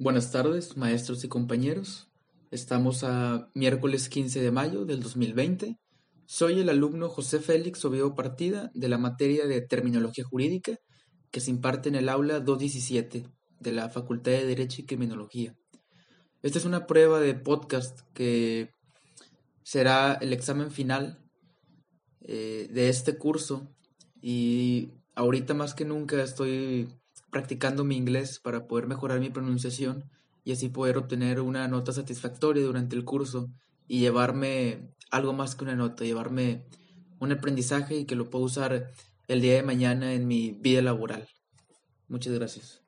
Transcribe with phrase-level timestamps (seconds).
[0.00, 2.08] Buenas tardes, maestros y compañeros.
[2.52, 5.76] Estamos a miércoles 15 de mayo del 2020.
[6.24, 10.78] Soy el alumno José Félix Oviedo Partida de la materia de Terminología Jurídica
[11.32, 13.26] que se imparte en el aula 217
[13.58, 15.56] de la Facultad de Derecho y Criminología.
[16.42, 18.70] Esta es una prueba de podcast que
[19.64, 21.18] será el examen final
[22.20, 23.74] eh, de este curso
[24.22, 26.88] y ahorita más que nunca estoy
[27.30, 30.04] practicando mi inglés para poder mejorar mi pronunciación
[30.44, 33.50] y así poder obtener una nota satisfactoria durante el curso
[33.86, 36.64] y llevarme algo más que una nota, llevarme
[37.18, 38.92] un aprendizaje y que lo puedo usar
[39.26, 41.28] el día de mañana en mi vida laboral.
[42.08, 42.87] Muchas gracias.